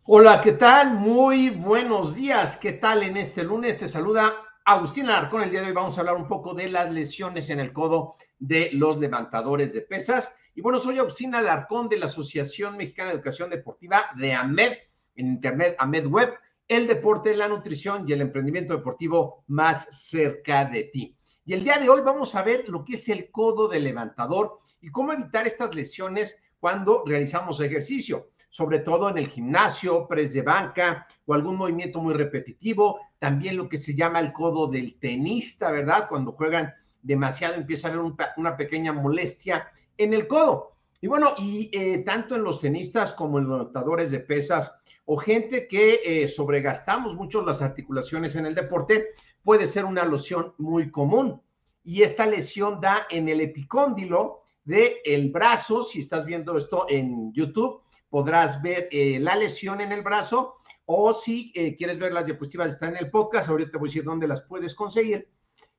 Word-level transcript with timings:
Hola, 0.04 0.40
¿qué 0.40 0.52
tal? 0.52 0.94
Muy 0.94 1.50
buenos 1.50 2.14
días. 2.14 2.56
¿Qué 2.56 2.72
tal 2.72 3.02
en 3.02 3.18
este 3.18 3.44
lunes? 3.44 3.76
Te 3.76 3.90
saluda 3.90 4.32
Agustín 4.64 5.04
Alarcón. 5.06 5.42
El 5.42 5.50
día 5.50 5.60
de 5.60 5.66
hoy 5.66 5.74
vamos 5.74 5.98
a 5.98 6.00
hablar 6.00 6.16
un 6.16 6.26
poco 6.26 6.54
de 6.54 6.70
las 6.70 6.90
lesiones 6.90 7.50
en 7.50 7.60
el 7.60 7.74
codo 7.74 8.14
de 8.38 8.70
los 8.72 8.98
levantadores 8.98 9.74
de 9.74 9.82
pesas. 9.82 10.32
Y 10.60 10.62
bueno, 10.62 10.78
soy 10.78 10.98
Agustín 10.98 11.34
Alarcón 11.34 11.88
de 11.88 11.96
la 11.96 12.04
Asociación 12.04 12.76
Mexicana 12.76 13.08
de 13.08 13.14
Educación 13.14 13.48
Deportiva 13.48 14.10
de 14.18 14.34
AMED, 14.34 14.72
en 15.14 15.28
Internet, 15.28 15.74
AMED 15.78 16.06
Web, 16.06 16.34
el 16.68 16.86
deporte, 16.86 17.34
la 17.34 17.48
nutrición 17.48 18.06
y 18.06 18.12
el 18.12 18.20
emprendimiento 18.20 18.76
deportivo 18.76 19.42
más 19.46 19.88
cerca 19.90 20.66
de 20.66 20.82
ti. 20.82 21.16
Y 21.46 21.54
el 21.54 21.64
día 21.64 21.78
de 21.78 21.88
hoy 21.88 22.02
vamos 22.02 22.34
a 22.34 22.42
ver 22.42 22.68
lo 22.68 22.84
que 22.84 22.96
es 22.96 23.08
el 23.08 23.30
codo 23.30 23.68
del 23.68 23.84
levantador 23.84 24.58
y 24.82 24.90
cómo 24.90 25.14
evitar 25.14 25.46
estas 25.46 25.74
lesiones 25.74 26.36
cuando 26.58 27.04
realizamos 27.06 27.58
ejercicio 27.60 28.28
sobre 28.50 28.80
todo 28.80 29.08
en 29.08 29.16
el 29.16 29.28
gimnasio, 29.28 30.08
pres 30.08 30.34
de 30.34 30.42
banca 30.42 31.06
o 31.24 31.34
algún 31.34 31.56
movimiento 31.56 32.02
muy 32.02 32.14
repetitivo. 32.14 33.00
También 33.18 33.56
lo 33.56 33.68
que 33.68 33.78
se 33.78 33.94
llama 33.94 34.18
el 34.18 34.32
codo 34.32 34.66
del 34.66 34.98
tenista, 34.98 35.70
¿verdad? 35.70 36.08
Cuando 36.08 36.32
juegan 36.32 36.74
demasiado 37.00 37.54
empieza 37.54 37.86
a 37.86 37.92
haber 37.92 38.12
una 38.36 38.56
pequeña 38.56 38.92
molestia 38.92 39.70
en 40.00 40.14
el 40.14 40.26
codo. 40.26 40.72
Y 41.02 41.06
bueno, 41.06 41.34
y 41.38 41.70
eh, 41.72 41.98
tanto 41.98 42.34
en 42.34 42.42
los 42.42 42.60
tenistas 42.60 43.12
como 43.12 43.38
en 43.38 43.48
los 43.48 43.58
notadores 43.58 44.10
de 44.10 44.20
pesas 44.20 44.72
o 45.04 45.16
gente 45.16 45.68
que 45.68 46.00
eh, 46.04 46.28
sobregastamos 46.28 47.14
mucho 47.14 47.42
las 47.42 47.62
articulaciones 47.62 48.34
en 48.34 48.46
el 48.46 48.54
deporte, 48.54 49.08
puede 49.42 49.66
ser 49.66 49.84
una 49.84 50.04
lesión 50.04 50.54
muy 50.58 50.90
común. 50.90 51.40
Y 51.84 52.02
esta 52.02 52.26
lesión 52.26 52.80
da 52.80 53.06
en 53.10 53.28
el 53.28 53.40
epicóndilo 53.40 54.42
del 54.64 54.94
el 55.04 55.30
brazo, 55.30 55.84
si 55.84 56.00
estás 56.00 56.24
viendo 56.24 56.56
esto 56.56 56.86
en 56.88 57.32
YouTube, 57.32 57.82
podrás 58.08 58.60
ver 58.62 58.88
eh, 58.90 59.18
la 59.20 59.36
lesión 59.36 59.80
en 59.80 59.92
el 59.92 60.02
brazo 60.02 60.56
o 60.84 61.14
si 61.14 61.52
quieres 61.78 61.98
ver 61.98 62.12
las 62.12 62.26
diapositivas 62.26 62.72
están 62.72 62.96
en 62.96 63.04
el 63.04 63.10
podcast, 63.10 63.48
ahorita 63.48 63.70
te 63.70 63.78
voy 63.78 63.88
a 63.88 63.90
decir 63.90 64.02
dónde 64.02 64.26
las 64.26 64.42
puedes 64.42 64.74
conseguir. 64.74 65.28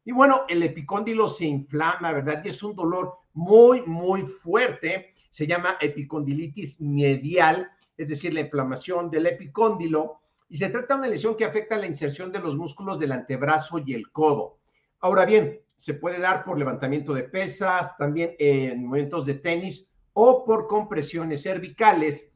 Y 0.03 0.11
bueno, 0.11 0.41
el 0.47 0.63
epicóndilo 0.63 1.27
se 1.27 1.45
inflama, 1.45 2.11
¿verdad? 2.11 2.41
Y 2.43 2.49
es 2.49 2.63
un 2.63 2.75
dolor 2.75 3.19
muy, 3.33 3.81
muy 3.83 4.23
fuerte. 4.23 5.13
Se 5.29 5.45
llama 5.45 5.77
epicondilitis 5.79 6.81
medial, 6.81 7.69
es 7.97 8.09
decir, 8.09 8.33
la 8.33 8.41
inflamación 8.41 9.09
del 9.11 9.27
epicóndilo. 9.27 10.21
Y 10.49 10.57
se 10.57 10.69
trata 10.69 10.95
de 10.95 10.99
una 11.01 11.09
lesión 11.09 11.35
que 11.35 11.45
afecta 11.45 11.77
la 11.77 11.85
inserción 11.85 12.31
de 12.31 12.39
los 12.39 12.57
músculos 12.57 12.99
del 12.99 13.11
antebrazo 13.11 13.79
y 13.85 13.93
el 13.93 14.11
codo. 14.11 14.57
Ahora 14.99 15.25
bien, 15.25 15.59
se 15.75 15.93
puede 15.93 16.19
dar 16.19 16.43
por 16.43 16.59
levantamiento 16.59 17.13
de 17.13 17.23
pesas, 17.23 17.97
también 17.97 18.35
en 18.37 18.85
movimientos 18.85 19.25
de 19.25 19.35
tenis 19.35 19.87
o 20.13 20.45
por 20.45 20.67
compresiones 20.67 21.43
cervicales 21.43 22.29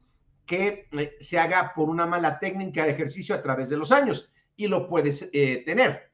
que 0.46 0.88
eh, 0.92 1.16
se 1.20 1.38
haga 1.38 1.72
por 1.74 1.88
una 1.88 2.06
mala 2.06 2.38
técnica 2.38 2.84
de 2.84 2.92
ejercicio 2.92 3.34
a 3.34 3.42
través 3.42 3.68
de 3.68 3.76
los 3.76 3.92
años 3.92 4.32
y 4.56 4.68
lo 4.68 4.88
puedes 4.88 5.28
eh, 5.32 5.62
tener. 5.66 6.10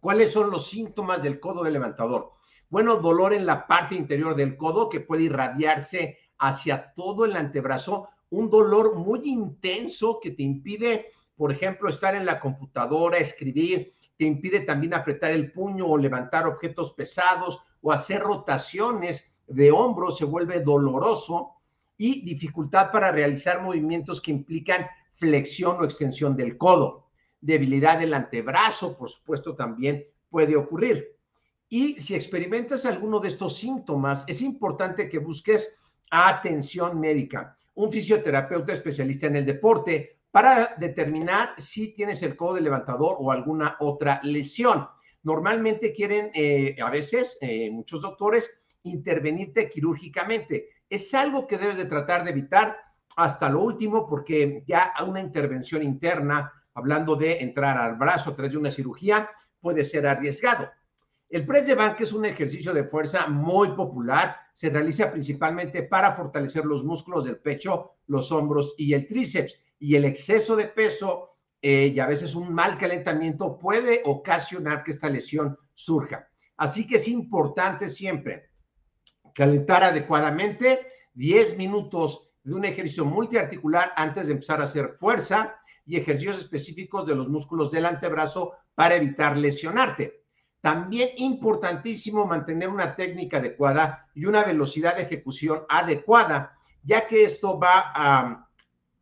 ¿Cuáles 0.00 0.32
son 0.32 0.50
los 0.50 0.68
síntomas 0.68 1.22
del 1.22 1.38
codo 1.38 1.62
de 1.62 1.70
levantador? 1.70 2.32
Bueno, 2.70 2.96
dolor 2.96 3.34
en 3.34 3.46
la 3.46 3.66
parte 3.66 3.94
interior 3.94 4.34
del 4.34 4.56
codo 4.56 4.88
que 4.88 5.00
puede 5.00 5.24
irradiarse 5.24 6.18
hacia 6.38 6.92
todo 6.94 7.24
el 7.24 7.36
antebrazo, 7.36 8.08
un 8.30 8.48
dolor 8.48 8.96
muy 8.96 9.20
intenso 9.24 10.18
que 10.22 10.30
te 10.30 10.42
impide, 10.42 11.08
por 11.36 11.52
ejemplo, 11.52 11.88
estar 11.88 12.14
en 12.14 12.24
la 12.24 12.40
computadora, 12.40 13.18
escribir, 13.18 13.92
te 14.16 14.24
impide 14.24 14.60
también 14.60 14.94
apretar 14.94 15.32
el 15.32 15.52
puño 15.52 15.86
o 15.86 15.98
levantar 15.98 16.46
objetos 16.46 16.92
pesados 16.92 17.60
o 17.82 17.92
hacer 17.92 18.20
rotaciones 18.20 19.24
de 19.46 19.70
hombro 19.70 20.10
se 20.10 20.24
vuelve 20.24 20.60
doloroso 20.60 21.54
y 21.96 22.22
dificultad 22.24 22.90
para 22.92 23.10
realizar 23.10 23.60
movimientos 23.60 24.20
que 24.20 24.30
implican 24.30 24.86
flexión 25.16 25.78
o 25.80 25.84
extensión 25.84 26.36
del 26.36 26.56
codo. 26.56 27.09
Debilidad 27.40 27.98
del 27.98 28.14
antebrazo, 28.14 28.96
por 28.96 29.08
supuesto, 29.08 29.54
también 29.54 30.04
puede 30.28 30.56
ocurrir. 30.56 31.16
Y 31.68 32.00
si 32.00 32.14
experimentas 32.14 32.84
alguno 32.84 33.20
de 33.20 33.28
estos 33.28 33.56
síntomas, 33.56 34.24
es 34.26 34.42
importante 34.42 35.08
que 35.08 35.18
busques 35.18 35.72
atención 36.10 36.98
médica, 36.98 37.56
un 37.74 37.92
fisioterapeuta 37.92 38.72
especialista 38.72 39.26
en 39.26 39.36
el 39.36 39.46
deporte 39.46 40.18
para 40.30 40.74
determinar 40.76 41.54
si 41.56 41.94
tienes 41.94 42.22
el 42.22 42.36
codo 42.36 42.54
de 42.54 42.60
levantador 42.62 43.16
o 43.20 43.30
alguna 43.30 43.76
otra 43.80 44.20
lesión. 44.22 44.86
Normalmente 45.22 45.92
quieren, 45.92 46.30
eh, 46.34 46.76
a 46.82 46.90
veces, 46.90 47.38
eh, 47.40 47.70
muchos 47.70 48.02
doctores 48.02 48.50
intervenirte 48.82 49.68
quirúrgicamente. 49.68 50.68
Es 50.88 51.12
algo 51.14 51.46
que 51.46 51.58
debes 51.58 51.76
de 51.76 51.84
tratar 51.84 52.24
de 52.24 52.30
evitar 52.30 52.76
hasta 53.16 53.48
lo 53.50 53.60
último 53.60 54.06
porque 54.08 54.64
ya 54.66 54.92
una 55.06 55.20
intervención 55.20 55.82
interna, 55.82 56.52
hablando 56.74 57.16
de 57.16 57.38
entrar 57.40 57.78
al 57.78 57.96
brazo 57.96 58.30
a 58.30 58.34
través 58.34 58.52
de 58.52 58.58
una 58.58 58.70
cirugía, 58.70 59.30
puede 59.60 59.84
ser 59.84 60.06
arriesgado. 60.06 60.70
El 61.28 61.46
press 61.46 61.66
de 61.66 61.76
banca 61.76 62.02
es 62.02 62.12
un 62.12 62.24
ejercicio 62.24 62.74
de 62.74 62.84
fuerza 62.84 63.28
muy 63.28 63.68
popular. 63.72 64.36
Se 64.52 64.68
realiza 64.68 65.12
principalmente 65.12 65.84
para 65.84 66.12
fortalecer 66.14 66.64
los 66.64 66.82
músculos 66.82 67.24
del 67.24 67.38
pecho, 67.38 67.92
los 68.08 68.32
hombros 68.32 68.74
y 68.76 68.94
el 68.94 69.06
tríceps. 69.06 69.54
Y 69.78 69.94
el 69.94 70.04
exceso 70.04 70.56
de 70.56 70.66
peso 70.66 71.36
eh, 71.62 71.92
y 71.94 72.00
a 72.00 72.06
veces 72.06 72.34
un 72.34 72.52
mal 72.52 72.78
calentamiento 72.78 73.58
puede 73.58 74.02
ocasionar 74.04 74.82
que 74.82 74.90
esta 74.90 75.08
lesión 75.08 75.56
surja. 75.74 76.28
Así 76.56 76.86
que 76.86 76.96
es 76.96 77.06
importante 77.06 77.88
siempre 77.88 78.50
calentar 79.34 79.84
adecuadamente 79.84 80.80
10 81.14 81.56
minutos 81.56 82.28
de 82.42 82.54
un 82.54 82.64
ejercicio 82.64 83.04
multiarticular 83.04 83.92
antes 83.96 84.26
de 84.26 84.32
empezar 84.32 84.60
a 84.60 84.64
hacer 84.64 84.90
fuerza 84.90 85.59
y 85.90 85.96
ejercicios 85.96 86.38
específicos 86.38 87.04
de 87.04 87.16
los 87.16 87.28
músculos 87.28 87.72
del 87.72 87.84
antebrazo 87.84 88.52
para 88.76 88.94
evitar 88.94 89.36
lesionarte. 89.36 90.22
También 90.60 91.08
importantísimo 91.16 92.26
mantener 92.26 92.68
una 92.68 92.94
técnica 92.94 93.38
adecuada 93.38 94.06
y 94.14 94.24
una 94.24 94.44
velocidad 94.44 94.94
de 94.94 95.02
ejecución 95.02 95.62
adecuada, 95.68 96.56
ya 96.84 97.08
que 97.08 97.24
esto 97.24 97.58
va 97.58 97.90
a, 97.92 98.48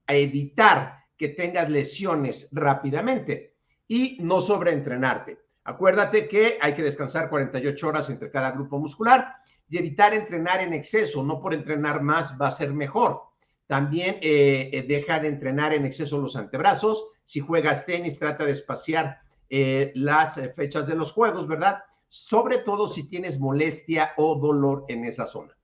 a 0.06 0.14
evitar 0.14 1.04
que 1.14 1.28
tengas 1.28 1.68
lesiones 1.68 2.48
rápidamente 2.52 3.56
y 3.86 4.16
no 4.22 4.40
sobreentrenarte. 4.40 5.38
Acuérdate 5.64 6.26
que 6.26 6.56
hay 6.58 6.74
que 6.74 6.82
descansar 6.82 7.28
48 7.28 7.86
horas 7.86 8.08
entre 8.08 8.30
cada 8.30 8.52
grupo 8.52 8.78
muscular 8.78 9.34
y 9.68 9.76
evitar 9.76 10.14
entrenar 10.14 10.60
en 10.60 10.72
exceso, 10.72 11.22
no 11.22 11.38
por 11.38 11.52
entrenar 11.52 12.00
más 12.00 12.34
va 12.40 12.48
a 12.48 12.52
ser 12.52 12.72
mejor. 12.72 13.27
También 13.68 14.16
eh, 14.22 14.70
eh, 14.72 14.82
deja 14.88 15.20
de 15.20 15.28
entrenar 15.28 15.74
en 15.74 15.84
exceso 15.84 16.18
los 16.18 16.36
antebrazos. 16.36 17.08
Si 17.26 17.40
juegas 17.40 17.84
tenis, 17.84 18.18
trata 18.18 18.44
de 18.46 18.52
espaciar 18.52 19.20
eh, 19.50 19.92
las 19.94 20.40
fechas 20.56 20.86
de 20.86 20.94
los 20.94 21.12
juegos, 21.12 21.46
¿verdad? 21.46 21.82
Sobre 22.08 22.58
todo 22.58 22.88
si 22.88 23.04
tienes 23.04 23.38
molestia 23.38 24.12
o 24.16 24.36
dolor 24.36 24.86
en 24.88 25.04
esa 25.04 25.26
zona. 25.26 25.54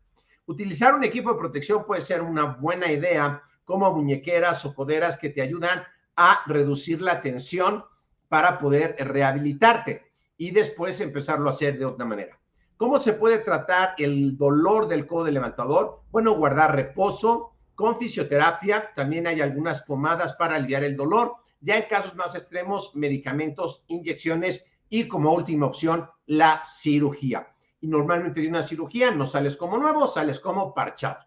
Utilizar 0.44 0.94
un 0.94 1.02
equipo 1.02 1.32
de 1.32 1.38
protección 1.38 1.86
puede 1.86 2.02
ser 2.02 2.20
una 2.20 2.44
buena 2.44 2.92
idea, 2.92 3.42
como 3.64 3.90
muñequeras 3.90 4.66
o 4.66 4.74
coderas 4.74 5.16
que 5.16 5.30
te 5.30 5.40
ayudan 5.40 5.82
a 6.14 6.42
reducir 6.46 7.00
la 7.00 7.22
tensión 7.22 7.84
para 8.28 8.58
poder 8.58 8.96
rehabilitarte 8.98 10.02
y 10.36 10.50
después 10.50 11.00
empezarlo 11.00 11.48
a 11.48 11.52
hacer 11.52 11.78
de 11.78 11.86
otra 11.86 12.04
manera. 12.04 12.38
¿Cómo 12.76 12.98
se 12.98 13.14
puede 13.14 13.38
tratar 13.38 13.94
el 13.96 14.36
dolor 14.36 14.88
del 14.88 15.06
codo 15.06 15.24
del 15.24 15.34
levantador? 15.34 16.02
Bueno, 16.10 16.34
guardar 16.34 16.76
reposo 16.76 17.53
con 17.74 17.98
fisioterapia. 17.98 18.92
También 18.94 19.26
hay 19.26 19.40
algunas 19.40 19.82
pomadas 19.82 20.34
para 20.34 20.56
aliviar 20.56 20.84
el 20.84 20.96
dolor. 20.96 21.36
Ya 21.60 21.76
en 21.76 21.84
casos 21.88 22.14
más 22.14 22.34
extremos, 22.34 22.94
medicamentos, 22.94 23.84
inyecciones 23.88 24.64
y 24.88 25.08
como 25.08 25.32
última 25.32 25.66
opción, 25.66 26.08
la 26.26 26.62
cirugía. 26.64 27.48
Y 27.80 27.88
normalmente 27.88 28.40
de 28.40 28.48
una 28.48 28.62
cirugía 28.62 29.10
no 29.10 29.26
sales 29.26 29.56
como 29.56 29.78
nuevo, 29.78 30.06
sales 30.06 30.40
como 30.40 30.74
parchado. 30.74 31.18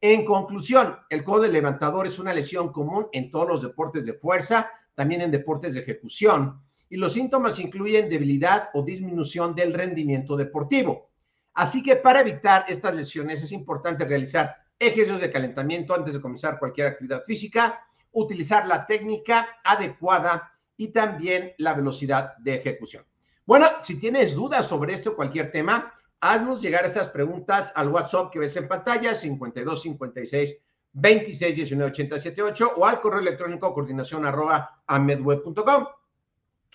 En 0.00 0.24
conclusión, 0.24 0.96
el 1.10 1.24
codo 1.24 1.42
del 1.42 1.52
levantador 1.52 2.06
es 2.06 2.18
una 2.18 2.32
lesión 2.32 2.72
común 2.72 3.08
en 3.12 3.30
todos 3.30 3.48
los 3.48 3.62
deportes 3.62 4.06
de 4.06 4.14
fuerza, 4.14 4.70
también 4.94 5.22
en 5.22 5.30
deportes 5.30 5.74
de 5.74 5.80
ejecución 5.80 6.60
y 6.90 6.96
los 6.96 7.12
síntomas 7.12 7.58
incluyen 7.60 8.08
debilidad 8.08 8.70
o 8.74 8.82
disminución 8.82 9.54
del 9.54 9.74
rendimiento 9.74 10.36
deportivo. 10.36 11.10
Así 11.54 11.82
que 11.82 11.96
para 11.96 12.20
evitar 12.20 12.64
estas 12.68 12.94
lesiones 12.94 13.42
es 13.42 13.52
importante 13.52 14.04
realizar 14.04 14.56
ejercicios 14.78 15.20
de 15.20 15.32
calentamiento 15.32 15.94
antes 15.94 16.14
de 16.14 16.20
comenzar 16.20 16.58
cualquier 16.58 16.88
actividad 16.88 17.24
física, 17.24 17.84
utilizar 18.12 18.66
la 18.66 18.86
técnica 18.86 19.48
adecuada 19.64 20.52
y 20.76 20.88
también 20.88 21.52
la 21.58 21.74
velocidad 21.74 22.36
de 22.38 22.54
ejecución. 22.54 23.04
Bueno, 23.44 23.66
si 23.82 23.96
tienes 23.96 24.34
dudas 24.34 24.68
sobre 24.68 24.94
esto 24.94 25.10
o 25.10 25.16
cualquier 25.16 25.50
tema, 25.50 25.94
haznos 26.20 26.60
llegar 26.60 26.84
esas 26.84 27.08
preguntas 27.08 27.72
al 27.74 27.88
WhatsApp 27.88 28.30
que 28.30 28.38
ves 28.38 28.56
en 28.56 28.68
pantalla, 28.68 29.14
52 29.14 29.82
56 29.82 30.56
26 30.92 31.54
19 31.54 31.90
878 31.90 32.72
o 32.76 32.86
al 32.86 33.00
correo 33.00 33.20
electrónico 33.20 33.72
coordinación 33.72 34.26
arroba 34.26 34.82
amedweb.com. 34.86 35.86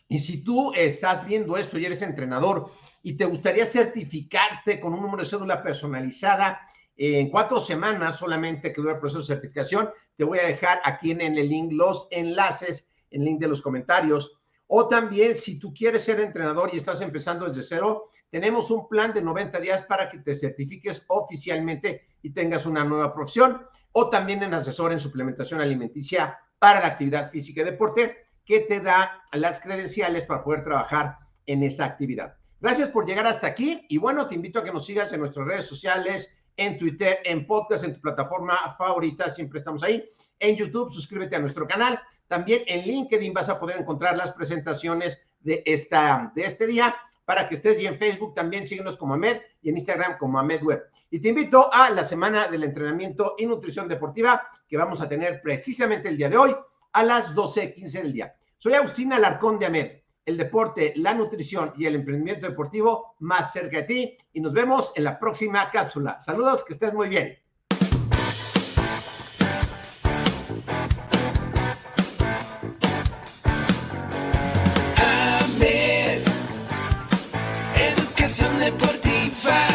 Y 0.08 0.20
si 0.20 0.44
tú 0.44 0.74
estás 0.74 1.26
viendo 1.26 1.58
esto 1.58 1.78
y 1.78 1.86
eres 1.86 2.02
entrenador 2.02 2.70
y 3.02 3.18
te 3.18 3.26
gustaría 3.26 3.66
certificarte 3.66 4.80
con 4.80 4.94
un 4.94 5.02
número 5.02 5.24
de 5.24 5.30
cédula 5.30 5.62
personalizada 5.62 6.62
en 6.96 7.30
cuatro 7.30 7.60
semanas 7.60 8.20
solamente 8.20 8.72
que 8.72 8.82
dura 8.82 8.94
el 8.94 9.00
proceso 9.00 9.20
de 9.20 9.28
certificación, 9.28 9.90
te 10.16 10.24
voy 10.24 10.40
a 10.40 10.48
dejar 10.48 10.80
aquí 10.84 11.12
en 11.12 11.22
el 11.22 11.50
link 11.50 11.72
los 11.72 12.08
enlaces, 12.12 12.90
en 13.10 13.22
el 13.22 13.26
link 13.26 13.40
de 13.40 13.48
los 13.48 13.62
comentarios. 13.62 14.34
O 14.68 14.88
también, 14.88 15.36
si 15.36 15.60
tú 15.60 15.74
quieres 15.74 16.04
ser 16.04 16.20
entrenador 16.20 16.70
y 16.74 16.78
estás 16.78 17.02
empezando 17.02 17.48
desde 17.48 17.64
cero, 17.64 18.10
tenemos 18.30 18.72
un 18.72 18.88
plan 18.88 19.14
de 19.14 19.22
90 19.22 19.60
días 19.60 19.84
para 19.84 20.10
que 20.10 20.20
te 20.20 20.36
certifiques 20.36 21.04
oficialmente 21.08 22.08
y 22.22 22.32
tengas 22.32 22.66
una 22.66 22.84
nueva 22.84 23.14
profesión. 23.14 23.66
O 23.92 24.10
también 24.10 24.42
en 24.42 24.54
asesor 24.54 24.92
en 24.92 25.00
suplementación 25.00 25.62
alimenticia 25.62 26.40
para 26.58 26.80
la 26.80 26.88
actividad 26.88 27.30
física 27.30 27.62
y 27.62 27.66
deporte 27.66 28.18
que 28.46 28.62
te 28.62 28.80
da 28.80 29.24
las 29.34 29.60
credenciales 29.60 30.26
para 30.26 30.44
poder 30.44 30.64
trabajar 30.64 31.18
en 31.46 31.64
esa 31.64 31.86
actividad. 31.86 32.36
Gracias 32.60 32.90
por 32.90 33.06
llegar 33.06 33.28
hasta 33.28 33.48
aquí 33.48 33.86
y 33.90 33.98
bueno, 33.98 34.28
te 34.28 34.36
invito 34.36 34.60
a 34.60 34.64
que 34.64 34.72
nos 34.72 34.86
sigas 34.86 35.12
en 35.14 35.20
nuestras 35.20 35.46
redes 35.46 35.66
sociales, 35.66 36.30
en 36.58 36.78
Twitter, 36.78 37.20
en 37.24 37.46
podcast, 37.46 37.84
en 37.84 37.94
tu 37.94 38.02
plataforma 38.02 38.76
favorita, 38.78 39.30
siempre 39.30 39.60
estamos 39.60 39.84
ahí. 39.84 40.04
En 40.40 40.56
YouTube, 40.56 40.94
suscríbete 40.94 41.36
a 41.36 41.40
nuestro 41.40 41.68
canal. 41.68 42.00
También 42.28 42.64
en 42.68 42.86
LinkedIn 42.86 43.34
vas 43.34 43.50
a 43.50 43.60
poder 43.60 43.78
encontrar 43.78 44.18
las 44.18 44.32
presentaciones 44.32 45.22
de, 45.40 45.64
esta, 45.66 46.32
de 46.36 46.44
este 46.44 46.68
día 46.68 46.96
para 47.26 47.48
que 47.48 47.56
estés 47.56 47.80
y 47.80 47.88
en 47.88 47.98
Facebook 47.98 48.34
también 48.34 48.68
síguenos 48.68 48.98
como 48.98 49.14
Ahmed 49.14 49.42
y 49.62 49.70
en 49.70 49.78
Instagram 49.78 50.18
como 50.18 50.40
Ahmed 50.40 50.62
Web. 50.64 50.84
Y 51.10 51.20
te 51.20 51.30
invito 51.30 51.72
a 51.72 51.90
la 51.92 52.04
semana 52.04 52.48
del 52.48 52.64
entrenamiento 52.64 53.36
y 53.38 53.46
nutrición 53.46 53.88
deportiva 53.88 54.42
que 54.68 54.78
vamos 54.78 55.00
a 55.00 55.08
tener 55.08 55.42
precisamente 55.42 56.10
el 56.10 56.18
día 56.18 56.30
de 56.30 56.38
hoy 56.38 56.56
a 56.92 57.04
las 57.04 57.36
12.15 57.36 57.92
del 57.92 58.14
día. 58.14 58.36
Soy 58.58 58.74
Agustín 58.74 59.14
Alarcón 59.14 59.60
de 59.60 59.66
AMED, 59.68 59.92
el 60.26 60.38
deporte, 60.38 60.94
la 60.96 61.14
nutrición 61.14 61.74
y 61.78 61.86
el 61.86 61.96
emprendimiento 61.96 62.48
deportivo 62.48 63.16
más 63.20 63.52
cerca 63.52 63.78
de 63.78 63.84
ti 63.84 64.18
y 64.34 64.42
nos 64.42 64.54
vemos 64.54 64.92
en 64.96 65.04
la 65.04 65.20
próxima 65.20 65.70
cápsula. 65.72 66.20
Saludos, 66.20 66.64
que 66.64 66.74
estés 66.74 66.94
muy 66.94 67.10
bien. 67.10 67.38
Deportiva. 78.64 79.73